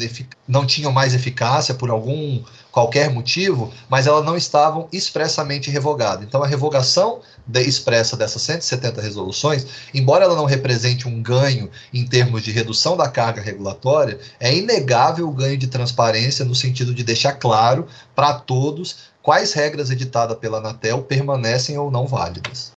não 0.47 0.65
tinham 0.65 0.91
mais 0.91 1.13
eficácia 1.13 1.75
por 1.75 1.91
algum 1.91 2.43
qualquer 2.71 3.11
motivo, 3.11 3.71
mas 3.87 4.07
elas 4.07 4.25
não 4.25 4.35
estavam 4.35 4.87
expressamente 4.91 5.69
revogadas. 5.69 6.25
Então 6.25 6.41
a 6.41 6.47
revogação 6.47 7.19
de, 7.45 7.61
expressa 7.61 8.17
dessas 8.17 8.41
170 8.41 8.99
resoluções, 8.99 9.67
embora 9.93 10.25
ela 10.25 10.35
não 10.35 10.45
represente 10.45 11.07
um 11.07 11.21
ganho 11.21 11.69
em 11.93 12.03
termos 12.03 12.41
de 12.41 12.51
redução 12.51 12.97
da 12.97 13.07
carga 13.07 13.43
regulatória, 13.43 14.19
é 14.39 14.51
inegável 14.51 15.29
o 15.29 15.33
ganho 15.33 15.59
de 15.59 15.67
transparência 15.67 16.43
no 16.43 16.55
sentido 16.55 16.95
de 16.95 17.03
deixar 17.03 17.33
claro 17.33 17.85
para 18.15 18.33
todos 18.33 19.13
quais 19.21 19.53
regras 19.53 19.91
editadas 19.91 20.39
pela 20.39 20.57
Anatel 20.57 21.03
permanecem 21.03 21.77
ou 21.77 21.91
não 21.91 22.07
válidas. 22.07 22.74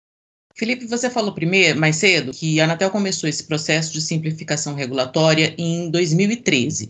Felipe, 0.57 0.87
você 0.87 1.07
falou 1.07 1.31
primeiro, 1.33 1.79
mais 1.79 1.97
cedo, 1.97 2.31
que 2.31 2.59
a 2.59 2.63
Anatel 2.63 2.89
começou 2.89 3.29
esse 3.29 3.43
processo 3.43 3.93
de 3.93 4.01
simplificação 4.01 4.73
regulatória 4.73 5.53
em 5.55 5.91
2013. 5.91 6.89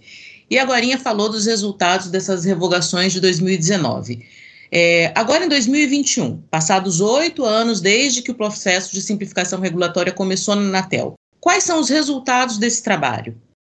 E 0.49 0.57
agora 0.57 0.97
falou 0.97 1.29
dos 1.29 1.45
resultados 1.45 2.07
dessas 2.07 2.45
revogações 2.45 3.11
de 3.11 3.19
2019. 3.19 4.25
É, 4.71 5.11
agora, 5.13 5.43
em 5.43 5.49
2021, 5.49 6.37
passados 6.49 7.01
oito 7.01 7.43
anos 7.43 7.81
desde 7.81 8.21
que 8.21 8.31
o 8.31 8.35
processo 8.35 8.93
de 8.93 9.01
simplificação 9.01 9.59
regulatória 9.59 10.13
começou 10.13 10.55
na 10.55 10.61
Anatel, 10.61 11.15
quais 11.41 11.65
são 11.65 11.81
os 11.81 11.89
resultados 11.89 12.57
desse 12.57 12.81
trabalho? 12.81 13.35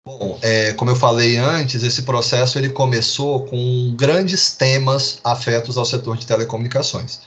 Bom, 0.07 0.39
é, 0.43 0.75
como 0.75 0.91
eu 0.91 0.97
falei 0.97 1.39
antes, 1.39 1.83
esse 1.83 2.03
processo 2.03 2.59
ele 2.59 2.69
começou 2.69 3.47
com 3.47 3.95
grandes 3.97 4.51
temas 4.51 5.19
afetos 5.25 5.79
ao 5.79 5.85
setor 5.87 6.19
de 6.19 6.27
telecomunicações. 6.27 7.21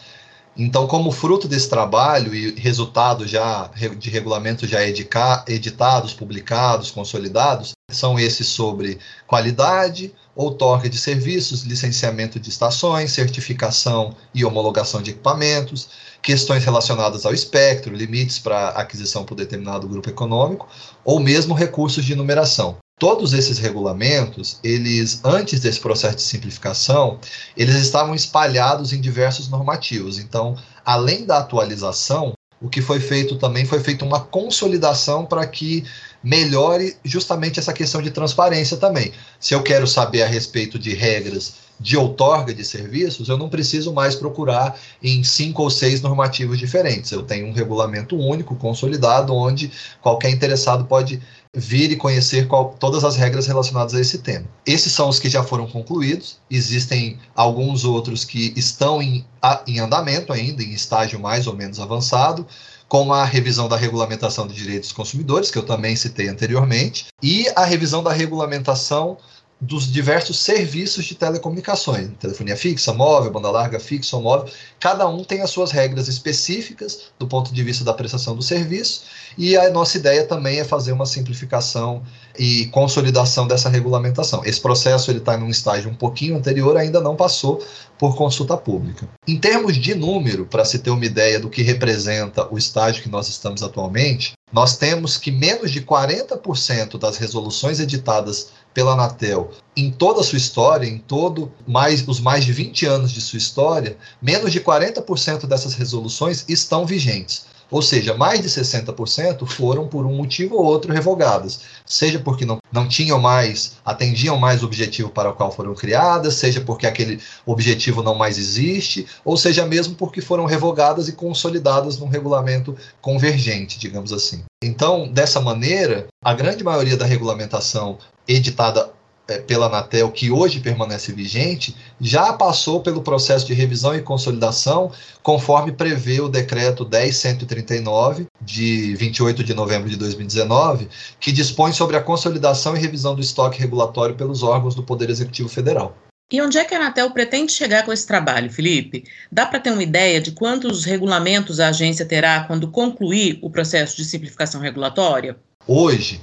Então, 0.58 0.86
como 0.86 1.12
fruto 1.12 1.48
desse 1.48 1.70
trabalho 1.70 2.36
e 2.36 2.60
resultado 2.60 3.26
já 3.26 3.70
de 3.98 4.10
regulamentos 4.10 4.70
já 4.70 4.80
editados, 4.86 6.14
publicados, 6.14 6.92
consolidados, 6.92 7.72
são 7.90 8.20
esses 8.20 8.48
sobre 8.48 9.00
qualidade, 9.26 10.14
outorga 10.36 10.90
de 10.90 10.98
serviços, 10.98 11.64
licenciamento 11.64 12.40
de 12.40 12.50
estações, 12.50 13.12
certificação 13.12 14.16
e 14.34 14.44
homologação 14.44 15.02
de 15.02 15.12
equipamentos, 15.12 15.90
questões 16.22 16.64
relacionadas 16.64 17.26
ao 17.26 17.34
espectro, 17.34 17.96
limites 17.96 18.40
para 18.40 18.70
aquisição 18.70 19.24
por 19.24 19.36
determinado 19.36 19.88
grupo 19.88 20.10
econômico, 20.10 20.68
ou 21.04 21.20
mesmo 21.20 21.54
recursos 21.54 22.04
de 22.04 22.16
numeração. 22.16 22.78
Todos 23.02 23.34
esses 23.34 23.58
regulamentos, 23.58 24.60
eles 24.64 25.22
antes 25.24 25.60
desse 25.60 25.80
processo 25.80 26.18
de 26.18 26.22
simplificação, 26.22 27.20
eles 27.58 27.74
estavam 27.78 28.14
espalhados 28.14 28.94
em 28.94 29.02
diversos 29.02 29.50
normativos. 29.50 30.20
Então, 30.20 30.56
além 30.86 31.26
da 31.26 31.40
atualização, 31.40 32.34
o 32.62 32.70
que 32.70 32.80
foi 32.80 33.00
feito 33.00 33.38
também 33.38 33.66
foi 33.66 33.80
feita 33.80 34.06
uma 34.06 34.20
consolidação 34.20 35.26
para 35.26 35.48
que 35.48 35.84
melhore 36.24 36.96
justamente 37.04 37.58
essa 37.58 37.74
questão 37.74 38.04
de 38.04 38.12
transparência 38.12 38.78
também. 38.78 39.12
Se 39.40 39.56
eu 39.56 39.64
quero 39.64 39.88
saber 39.88 40.22
a 40.22 40.28
respeito 40.28 40.78
de 40.78 40.94
regras 40.94 41.56
de 41.80 41.98
outorga 41.98 42.54
de 42.54 42.64
serviços, 42.64 43.28
eu 43.28 43.38
não 43.40 43.50
preciso 43.50 43.92
mais 43.92 44.14
procurar 44.14 44.80
em 45.02 45.24
cinco 45.24 45.64
ou 45.64 45.72
seis 45.72 46.00
normativos 46.00 46.60
diferentes. 46.60 47.12
Eu 47.12 47.24
tenho 47.24 47.48
um 47.48 47.54
regulamento 47.54 48.16
único, 48.16 48.56
consolidado, 48.56 49.34
onde 49.34 49.72
qualquer 50.00 50.30
interessado 50.30 50.86
pode 50.86 51.20
vir 51.56 51.92
e 51.92 51.98
conhecer 51.98 52.48
qual, 52.48 52.76
todas 52.80 53.04
as 53.04 53.16
regras 53.16 53.46
relacionadas 53.46 53.94
a 53.94 54.00
esse 54.00 54.20
tema. 54.20 54.46
Esses 54.66 54.94
são 54.94 55.10
os 55.10 55.20
que 55.20 55.30
já 55.30 55.44
foram 55.44 55.68
concluídos, 55.68 56.38
existem 56.50 57.20
alguns 57.36 57.84
outros 57.84 58.24
que 58.24 58.54
estão 58.56 59.02
em, 59.02 59.26
em 59.68 59.80
andamento 59.80 60.32
ainda, 60.32 60.64
em 60.64 60.72
estágio 60.72 61.20
mais 61.20 61.48
ou 61.48 61.56
menos 61.56 61.80
avançado, 61.80 62.48
como 62.88 63.14
a 63.14 63.26
revisão 63.26 63.68
da 63.68 63.76
regulamentação 63.76 64.48
de 64.48 64.54
direitos 64.54 64.90
dos 64.90 64.96
consumidores, 64.96 65.52
que 65.52 65.58
eu 65.58 65.64
também 65.64 65.96
citei 65.96 66.28
anteriormente, 66.28 67.08
e 67.22 67.48
a 67.56 67.66
revisão 67.66 68.04
da 68.04 68.12
regulamentação 68.12 69.18
dos 69.62 69.92
diversos 69.92 70.40
serviços 70.40 71.06
de 71.06 71.14
telecomunicações, 71.14 72.10
telefonia 72.20 72.58
fixa, 72.58 72.92
móvel, 72.92 73.32
banda 73.32 73.52
larga, 73.52 73.80
fixa 73.80 74.18
ou 74.18 74.24
móvel, 74.24 74.52
cada 74.80 75.08
um 75.08 75.24
tem 75.24 75.42
as 75.42 75.52
suas 75.52 75.70
regras 75.70 76.08
específicas 76.08 77.12
do 77.20 77.28
ponto 77.28 77.54
de 77.54 77.64
vista 77.64 77.84
da 77.84 77.94
prestação 77.94 78.36
do 78.36 78.42
serviço, 78.42 79.04
e 79.38 79.56
a 79.56 79.70
nossa 79.70 79.98
ideia 79.98 80.26
também 80.26 80.60
é 80.60 80.64
fazer 80.64 80.92
uma 80.92 81.06
simplificação 81.06 82.02
e 82.40 82.66
consolidação 82.68 83.48
dessa 83.48 83.70
regulamentação. 83.70 84.44
Esse 84.44 84.60
processo 84.60 85.12
ele 85.12 85.20
está 85.20 85.38
num 85.38 85.50
estágio 85.50 85.92
um 85.92 85.96
pouquinho 85.96 86.36
anterior, 86.36 86.76
ainda 86.76 87.00
não 87.00 87.16
passou 87.16 87.64
por 88.00 88.16
consulta 88.16 88.58
pública. 88.58 89.08
Em 89.28 89.38
termos 89.38 89.78
de 89.78 89.94
número, 89.94 90.48
para 90.48 90.66
se 90.66 90.80
ter 90.80 90.90
uma 90.90 91.06
ideia 91.06 91.40
do 91.40 91.52
que 91.52 91.62
representa 91.62 92.52
o 92.52 92.58
estágio 92.58 93.04
que 93.04 93.10
nós 93.10 93.30
estamos 93.30 93.62
atualmente, 93.62 94.34
nós 94.52 94.76
temos 94.76 95.18
que 95.18 95.32
menos 95.32 95.72
de 95.72 95.82
40% 95.82 96.98
das 96.98 97.18
resoluções 97.18 97.80
editadas 97.80 98.50
pela 98.74 98.94
Anatel 98.94 99.52
em 99.76 99.90
toda 99.90 100.22
a 100.22 100.24
sua 100.24 100.38
história, 100.38 100.86
em 100.86 100.98
todo 100.98 101.52
mais 101.68 102.08
os 102.08 102.20
mais 102.20 102.44
de 102.44 102.52
20 102.52 102.86
anos 102.86 103.12
de 103.12 103.22
sua 103.22 103.38
história, 103.38 103.98
menos 104.22 104.52
de 104.52 104.60
40% 104.60 105.46
dessas 105.46 105.74
resoluções 105.74 106.44
estão 106.48 106.86
vigentes. 106.86 107.46
Ou 107.72 107.82
seja, 107.82 108.14
mais 108.14 108.42
de 108.42 108.50
60% 108.50 109.48
foram 109.48 109.88
por 109.88 110.06
um 110.06 110.14
motivo 110.14 110.56
ou 110.58 110.66
outro 110.66 110.92
revogadas, 110.92 111.62
seja 111.86 112.20
porque 112.20 112.46
não, 112.46 112.58
não 112.72 112.86
tinham 112.86 113.18
mais, 113.18 113.78
atendiam 113.86 114.38
mais 114.38 114.62
o 114.62 114.66
objetivo 114.66 115.10
para 115.10 115.30
o 115.30 115.34
qual 115.34 115.52
foram 115.52 115.74
criadas, 115.74 116.36
seja 116.36 116.60
porque 116.60 116.86
aquele 116.86 117.22
objetivo 117.46 118.04
não 118.04 118.14
mais 118.14 118.38
existe, 118.38 119.08
ou 119.24 119.38
seja 119.38 119.66
mesmo 119.66 119.96
porque 119.96 120.20
foram 120.20 120.46
revogadas 120.46 121.08
e 121.08 121.14
consolidadas 121.14 121.98
num 121.98 122.10
regulamento 122.10 122.76
convergente, 123.02 123.80
digamos 123.80 124.12
assim. 124.12 124.44
Então, 124.62 125.08
dessa 125.08 125.40
maneira, 125.40 126.08
a 126.24 126.34
grande 126.34 126.64
maioria 126.64 126.98
da 126.98 127.06
regulamentação 127.06 127.98
editada 128.28 128.92
é, 129.32 129.40
pela 129.40 129.68
Anatel, 129.68 130.12
que 130.12 130.30
hoje 130.30 130.60
permanece 130.60 131.14
vigente, 131.14 131.76
já 132.00 132.34
passou 132.34 132.82
pelo 132.82 133.02
processo 133.02 133.46
de 133.46 133.54
revisão 133.54 133.96
e 133.96 134.02
consolidação, 134.02 134.92
conforme 135.24 135.72
prevê 135.72 136.20
o 136.20 136.28
decreto 136.28 136.84
10139, 136.84 138.28
de 138.42 138.94
28 138.96 139.44
de 139.44 139.54
novembro 139.54 139.90
de 139.90 139.96
2019, 139.96 140.90
que 141.20 141.32
dispõe 141.32 141.72
sobre 141.72 141.96
a 141.96 142.02
consolidação 142.02 142.76
e 142.76 142.80
revisão 142.80 143.16
do 143.16 143.22
estoque 143.22 143.60
regulatório 143.60 144.16
pelos 144.16 144.44
órgãos 144.44 144.76
do 144.76 144.84
Poder 144.84 145.10
Executivo 145.10 145.48
Federal. 145.48 145.96
E 146.32 146.42
onde 146.42 146.58
é 146.58 146.64
que 146.64 146.74
a 146.74 146.78
Anatel 146.78 147.12
pretende 147.12 147.52
chegar 147.52 147.84
com 147.84 147.92
esse 147.92 148.08
trabalho, 148.08 148.50
Felipe? 148.50 149.04
Dá 149.30 149.46
para 149.46 149.60
ter 149.60 149.72
uma 149.72 149.84
ideia 149.84 150.22
de 150.22 150.32
quantos 150.32 150.86
regulamentos 150.86 151.60
a 151.60 151.68
agência 151.70 152.06
terá 152.06 152.46
quando 152.46 152.70
concluir 152.70 153.38
o 153.42 153.50
processo 153.50 153.98
de 153.98 154.06
simplificação 154.06 154.62
regulatória? 154.62 155.38
Hoje, 155.68 156.22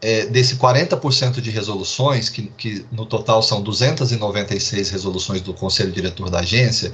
é, 0.00 0.26
desse 0.26 0.56
40% 0.56 1.40
de 1.40 1.50
resoluções, 1.50 2.28
que, 2.28 2.42
que, 2.56 2.86
no 2.92 3.04
total 3.04 3.42
são 3.42 3.62
296 3.62 4.90
resoluções 4.90 5.40
do 5.40 5.52
Conselho 5.52 5.90
Diretor 5.90 6.30
da 6.30 6.40
agência, 6.40 6.92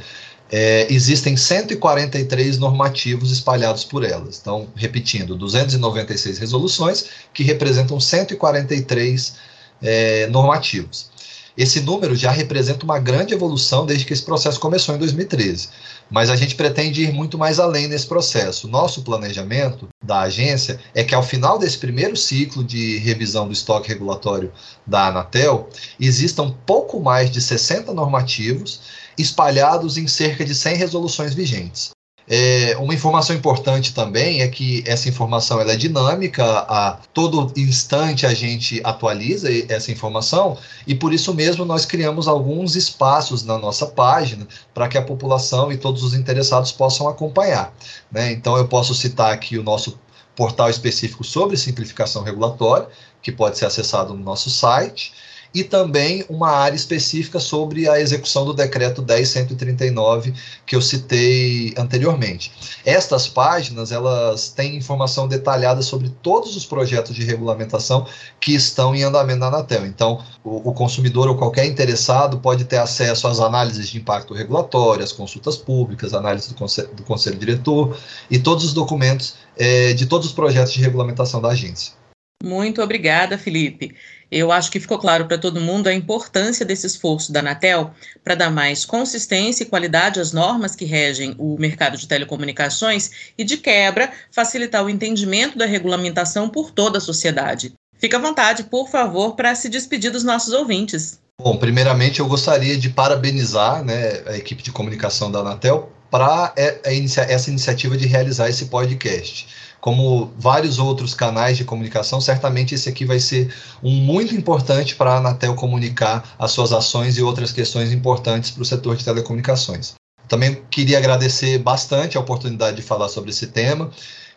é, 0.51 0.87
existem 0.93 1.37
143 1.37 2.59
normativos 2.59 3.31
espalhados 3.31 3.85
por 3.85 4.05
elas. 4.05 4.39
Então, 4.41 4.69
repetindo, 4.75 5.37
296 5.37 6.39
resoluções 6.39 7.07
que 7.33 7.43
representam 7.43 7.99
143 7.99 9.35
é, 9.83 10.27
normativos. 10.29 11.13
Esse 11.57 11.81
número 11.81 12.17
já 12.17 12.33
representa 12.33 12.85
uma 12.85 12.99
grande 12.99 13.33
evolução 13.33 13.87
desde 13.87 14.05
que 14.05 14.13
esse 14.13 14.23
processo 14.23 14.59
começou 14.59 14.95
em 14.95 14.99
2013. 14.99 15.69
Mas 16.11 16.29
a 16.29 16.37
gente 16.37 16.57
pretende 16.57 17.03
ir 17.03 17.13
muito 17.13 17.39
mais 17.39 17.61
além 17.61 17.87
nesse 17.87 18.07
processo. 18.07 18.67
Nosso 18.67 19.03
planejamento 19.03 19.89
da 20.05 20.21
agência 20.21 20.79
é 20.95 21.03
que 21.03 21.15
ao 21.15 21.23
final 21.23 21.59
desse 21.59 21.79
primeiro 21.79 22.17
ciclo 22.17 22.63
de 22.63 22.99
revisão 22.99 23.47
do 23.47 23.53
estoque 23.53 23.89
regulatório 23.89 24.53
da 24.87 25.09
Anatel, 25.09 25.69
existam 25.99 26.55
pouco 26.67 27.01
mais 27.01 27.31
de 27.31 27.41
60 27.41 27.93
normativos 27.93 28.81
espalhados 29.19 29.97
em 29.97 30.07
cerca 30.07 30.45
de 30.45 30.55
100 30.55 30.77
resoluções 30.77 31.35
vigentes. 31.35 31.91
É, 32.27 32.75
uma 32.79 32.95
informação 32.95 33.37
importante 33.37 33.93
também 33.93 34.41
é 34.41 34.49
que 34.49 34.83
essa 34.87 35.09
informação 35.11 35.61
ela 35.61 35.73
é 35.73 35.77
dinâmica, 35.77 36.43
a 36.43 36.99
todo 37.13 37.53
instante 37.55 38.25
a 38.25 38.33
gente 38.33 38.81
atualiza 38.83 39.51
essa 39.69 39.93
informação 39.93 40.57
e 40.87 40.95
por 40.95 41.13
isso 41.13 41.35
mesmo 41.35 41.67
nós 41.67 41.85
criamos 41.85 42.27
alguns 42.27 42.77
espaços 42.77 43.45
na 43.45 43.59
nossa 43.59 43.87
página 43.87 44.49
para 44.73 44.89
que 44.89 44.97
a 44.97 45.03
população 45.03 45.71
e 45.71 45.77
todos 45.77 46.03
os 46.03 46.15
interessados 46.15 46.73
possam 46.73 47.09
acompanhar. 47.09 47.75
Né? 48.11 48.33
Então 48.33 48.57
eu 48.57 48.67
posso 48.67 48.95
citar 48.95 49.31
aqui 49.31 49.59
o 49.59 49.63
nosso 49.63 49.99
portal 50.35 50.71
específico 50.71 51.23
sobre 51.23 51.59
simplificação 51.59 52.23
regulatória, 52.23 52.89
que 53.23 53.31
pode 53.31 53.59
ser 53.59 53.67
acessado 53.67 54.15
no 54.15 54.25
nosso 54.25 54.51
site 54.51 55.13
e 55.55 55.63
também 55.63 56.25
uma 56.29 56.51
área 56.51 56.75
específica 56.75 57.39
sobre 57.39 57.89
a 57.89 58.01
execução 58.01 58.45
do 58.45 58.53
decreto 58.53 59.01
10139 59.03 60.35
que 60.67 60.75
eu 60.75 60.83
citei 60.83 61.73
anteriormente. 61.77 62.51
Estas 62.85 63.29
páginas, 63.29 63.93
elas 63.93 64.49
têm 64.49 64.77
informação 64.77 65.29
detalhada 65.29 65.81
sobre 65.81 66.09
todos 66.23 66.57
os 66.57 66.67
projetos 66.67 67.15
de 67.15 67.25
regulamentação 67.25 68.07
que 68.41 68.55
estão 68.55 68.95
em 68.95 69.05
andamento 69.05 69.39
na 69.39 69.47
Anatel. 69.47 69.87
Então, 69.87 70.23
o, 70.43 70.71
o 70.71 70.73
consumidor 70.73 71.29
ou 71.29 71.37
qualquer 71.37 71.67
interessado 71.67 72.39
pode 72.39 72.65
ter 72.65 72.79
acesso 72.79 73.29
às 73.29 73.39
análises 73.39 73.89
de 73.89 73.99
impacto 73.99 74.35
regulatório, 74.35 75.05
às 75.05 75.13
consultas 75.13 75.57
públicas, 75.57 76.15
análise 76.15 76.49
do 76.49 76.55
conselho, 76.57 76.89
do 76.95 77.03
conselho 77.05 77.39
diretor 77.39 77.97
e 78.29 78.39
todos 78.39 78.65
os 78.65 78.73
documentos 78.73 79.35
é, 79.57 79.93
de 79.93 80.07
todos 80.07 80.27
os 80.27 80.33
projetos 80.33 80.73
de 80.73 80.81
regulamentação 80.81 81.41
da 81.41 81.51
agência. 81.51 82.04
Muito 82.45 82.83
obrigada, 82.83 83.39
Felipe. 83.39 83.95
Eu 84.31 84.53
acho 84.53 84.71
que 84.71 84.79
ficou 84.79 84.99
claro 84.99 85.27
para 85.27 85.39
todo 85.39 85.61
mundo 85.61 85.87
a 85.87 85.95
importância 85.95 86.67
desse 86.67 86.87
esforço 86.87 87.33
da 87.33 87.41
Anatel 87.41 87.95
para 88.23 88.35
dar 88.35 88.51
mais 88.51 88.85
consistência 88.85 89.63
e 89.63 89.67
qualidade 89.67 90.21
às 90.21 90.33
normas 90.33 90.77
que 90.77 90.85
regem 90.85 91.35
o 91.39 91.57
mercado 91.59 91.97
de 91.97 92.07
telecomunicações 92.07 93.33
e, 93.39 93.45
de 93.45 93.57
quebra, 93.57 94.13
facilitar 94.31 94.85
o 94.85 94.91
entendimento 94.91 95.57
da 95.57 95.65
regulamentação 95.65 96.49
por 96.49 96.71
toda 96.71 96.99
a 96.99 97.01
sociedade. 97.01 97.73
Fique 97.97 98.15
à 98.15 98.19
vontade, 98.19 98.65
por 98.65 98.91
favor, 98.91 99.35
para 99.37 99.55
se 99.55 99.69
despedir 99.71 100.11
dos 100.11 100.25
nossos 100.25 100.53
ouvintes. 100.53 101.19
Bom, 101.41 101.57
primeiramente 101.57 102.21
eu 102.21 102.29
gostaria 102.29 102.77
de 102.77 102.91
parabenizar 102.91 103.83
né, 103.83 104.23
a 104.27 104.37
equipe 104.37 104.63
de 104.63 104.71
comunicação 104.71 105.33
da 105.33 105.39
Anatel 105.39 105.91
para 106.15 106.55
essa 106.85 107.51
iniciativa 107.51 107.97
de 107.97 108.07
realizar 108.07 108.49
esse 108.49 108.67
podcast 108.67 109.49
como 109.81 110.33
vários 110.39 110.79
outros 110.79 111.13
canais 111.13 111.57
de 111.57 111.65
comunicação, 111.65 112.21
certamente 112.21 112.73
esse 112.73 112.89
aqui 112.89 113.05
vai 113.05 113.19
ser 113.19 113.53
um 113.83 113.91
muito 113.91 114.33
importante 114.33 114.95
para 114.95 115.11
a 115.11 115.17
Anatel 115.17 115.57
comunicar 115.57 116.37
as 116.39 116.53
suas 116.53 116.73
ações 116.73 117.19
e 117.19 117.23
outras 117.23 117.51
questões 117.51 117.93
importantes 117.93 118.53
para 118.53 118.63
o 118.63 118.65
setor 118.65 118.95
de 118.95 119.05
telecomunicações. 119.05 119.95
Também 120.29 120.63
queria 120.71 120.99
agradecer 120.99 121.59
bastante 121.59 122.17
a 122.17 122.21
oportunidade 122.21 122.77
de 122.77 122.83
falar 122.83 123.09
sobre 123.09 123.31
esse 123.31 123.49
tema, 123.49 123.91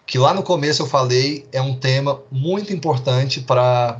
que 0.08 0.18
lá 0.18 0.34
no 0.34 0.42
começo 0.42 0.82
eu 0.82 0.88
falei 0.88 1.46
é 1.52 1.62
um 1.62 1.76
tema 1.76 2.22
muito 2.32 2.72
importante 2.72 3.42
para 3.42 4.00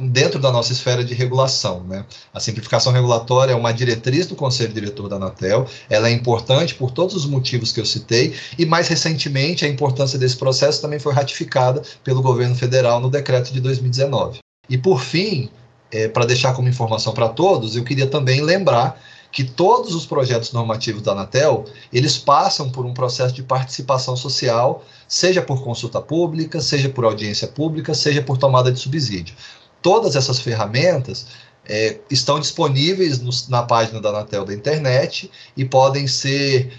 dentro 0.00 0.38
da 0.38 0.52
nossa 0.52 0.72
esfera 0.72 1.02
de 1.02 1.14
regulação. 1.14 1.82
Né? 1.82 2.04
A 2.32 2.38
simplificação 2.38 2.92
regulatória 2.92 3.52
é 3.52 3.56
uma 3.56 3.72
diretriz 3.72 4.26
do 4.28 4.36
Conselho 4.36 4.72
Diretor 4.72 5.08
da 5.08 5.16
Anatel, 5.16 5.66
ela 5.90 6.08
é 6.08 6.12
importante 6.12 6.76
por 6.76 6.92
todos 6.92 7.16
os 7.16 7.26
motivos 7.26 7.72
que 7.72 7.80
eu 7.80 7.86
citei, 7.86 8.34
e 8.56 8.64
mais 8.64 8.86
recentemente 8.86 9.64
a 9.64 9.68
importância 9.68 10.16
desse 10.16 10.36
processo 10.36 10.80
também 10.80 11.00
foi 11.00 11.12
ratificada 11.12 11.82
pelo 12.04 12.22
governo 12.22 12.54
federal 12.54 13.00
no 13.00 13.10
decreto 13.10 13.52
de 13.52 13.60
2019. 13.60 14.38
E 14.70 14.78
por 14.78 15.00
fim, 15.00 15.50
é, 15.90 16.06
para 16.06 16.24
deixar 16.24 16.54
como 16.54 16.68
informação 16.68 17.12
para 17.12 17.28
todos, 17.28 17.74
eu 17.74 17.82
queria 17.82 18.06
também 18.06 18.40
lembrar 18.40 19.00
que 19.32 19.42
todos 19.42 19.94
os 19.94 20.04
projetos 20.04 20.52
normativos 20.52 21.00
da 21.00 21.12
Anatel, 21.12 21.64
eles 21.90 22.18
passam 22.18 22.70
por 22.70 22.84
um 22.84 22.92
processo 22.92 23.34
de 23.34 23.42
participação 23.42 24.14
social, 24.14 24.84
seja 25.08 25.40
por 25.40 25.64
consulta 25.64 26.02
pública, 26.02 26.60
seja 26.60 26.90
por 26.90 27.06
audiência 27.06 27.48
pública, 27.48 27.94
seja 27.94 28.20
por 28.20 28.36
tomada 28.36 28.70
de 28.70 28.78
subsídio. 28.78 29.34
Todas 29.80 30.14
essas 30.14 30.38
ferramentas 30.38 31.26
é, 31.64 31.98
estão 32.10 32.38
disponíveis 32.38 33.48
na 33.48 33.62
página 33.62 34.00
da 34.00 34.10
Anatel 34.10 34.44
da 34.44 34.52
internet 34.52 35.30
e 35.56 35.64
podem 35.64 36.06
ser 36.06 36.70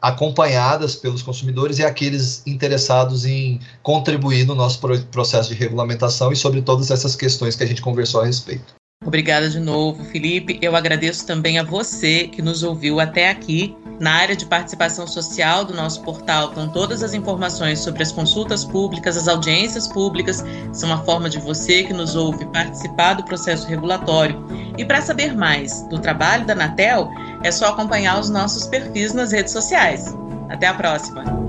acompanhadas 0.00 0.94
pelos 0.94 1.22
consumidores 1.22 1.78
e 1.78 1.84
aqueles 1.84 2.42
interessados 2.46 3.26
em 3.26 3.60
contribuir 3.82 4.46
no 4.46 4.54
nosso 4.54 4.80
processo 5.10 5.50
de 5.50 5.54
regulamentação 5.54 6.32
e 6.32 6.36
sobre 6.36 6.62
todas 6.62 6.90
essas 6.90 7.14
questões 7.14 7.56
que 7.56 7.64
a 7.64 7.66
gente 7.66 7.82
conversou 7.82 8.22
a 8.22 8.26
respeito. 8.26 8.74
Obrigada 9.06 9.48
de 9.48 9.60
novo, 9.60 10.04
Felipe. 10.04 10.58
Eu 10.60 10.74
agradeço 10.74 11.24
também 11.24 11.58
a 11.58 11.62
você 11.62 12.26
que 12.26 12.42
nos 12.42 12.64
ouviu 12.64 12.98
até 12.98 13.30
aqui. 13.30 13.76
Na 14.00 14.12
área 14.12 14.36
de 14.36 14.44
participação 14.44 15.06
social 15.06 15.64
do 15.64 15.72
nosso 15.72 16.02
portal 16.02 16.48
estão 16.48 16.68
todas 16.68 17.02
as 17.02 17.14
informações 17.14 17.78
sobre 17.78 18.02
as 18.02 18.12
consultas 18.12 18.64
públicas, 18.64 19.16
as 19.16 19.28
audiências 19.28 19.86
públicas. 19.86 20.44
São 20.72 20.90
uma 20.90 21.04
forma 21.04 21.30
de 21.30 21.38
você 21.38 21.84
que 21.84 21.92
nos 21.92 22.16
ouve 22.16 22.44
participar 22.46 23.14
do 23.14 23.24
processo 23.24 23.66
regulatório. 23.68 24.44
E 24.76 24.84
para 24.84 25.00
saber 25.00 25.34
mais 25.34 25.82
do 25.88 25.98
trabalho 25.98 26.44
da 26.44 26.52
Anatel, 26.52 27.08
é 27.44 27.50
só 27.50 27.68
acompanhar 27.68 28.18
os 28.18 28.28
nossos 28.28 28.66
perfis 28.66 29.14
nas 29.14 29.30
redes 29.30 29.52
sociais. 29.52 30.14
Até 30.50 30.66
a 30.66 30.74
próxima! 30.74 31.45